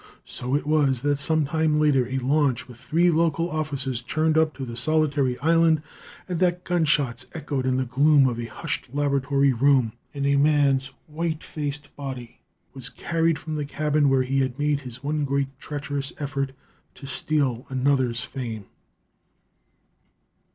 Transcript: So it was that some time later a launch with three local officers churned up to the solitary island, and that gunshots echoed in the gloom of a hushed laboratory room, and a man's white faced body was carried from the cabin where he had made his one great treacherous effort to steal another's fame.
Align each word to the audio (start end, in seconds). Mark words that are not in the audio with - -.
So 0.25 0.55
it 0.55 0.65
was 0.65 1.01
that 1.01 1.19
some 1.19 1.45
time 1.45 1.79
later 1.79 2.07
a 2.07 2.17
launch 2.17 2.67
with 2.67 2.77
three 2.79 3.11
local 3.11 3.51
officers 3.51 4.01
churned 4.01 4.35
up 4.35 4.55
to 4.57 4.65
the 4.65 4.75
solitary 4.75 5.37
island, 5.41 5.83
and 6.27 6.39
that 6.39 6.63
gunshots 6.63 7.27
echoed 7.35 7.67
in 7.67 7.77
the 7.77 7.85
gloom 7.85 8.27
of 8.27 8.39
a 8.39 8.45
hushed 8.47 8.89
laboratory 8.95 9.53
room, 9.53 9.93
and 10.11 10.25
a 10.25 10.37
man's 10.37 10.87
white 11.05 11.43
faced 11.43 11.95
body 11.95 12.39
was 12.73 12.89
carried 12.89 13.37
from 13.37 13.53
the 13.57 13.63
cabin 13.65 14.09
where 14.09 14.23
he 14.23 14.39
had 14.39 14.57
made 14.57 14.79
his 14.79 15.03
one 15.03 15.23
great 15.23 15.59
treacherous 15.59 16.13
effort 16.17 16.53
to 16.95 17.05
steal 17.05 17.67
another's 17.69 18.21
fame. 18.21 18.65